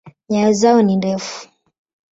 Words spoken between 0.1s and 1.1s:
Nyayo zao ni